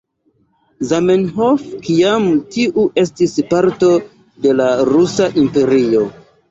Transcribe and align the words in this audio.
Zamenhof, 0.91 1.67
kiam 1.83 2.27
tiu 2.57 2.87
estis 3.05 3.39
parto 3.53 3.95
de 4.49 4.59
la 4.61 4.73
Rusa 4.95 5.35
Imperio. 5.47 6.09